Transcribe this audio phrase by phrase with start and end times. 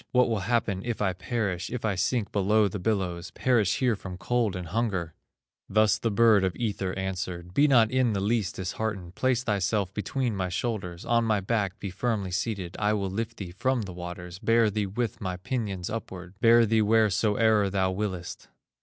[0.13, 4.17] What will happen if I perish, If I sink below the billows, Perish here from
[4.17, 5.13] cold and hunger?"
[5.69, 10.35] Thus the bird of Ether answered: "Be not in the least disheartened, Place thyself between
[10.35, 14.39] my shoulders, On my back be firmly seated, I will lift thee from the waters,
[14.39, 18.47] Bear thee with my pinions upward, Bear thee wheresoe'er thou willest.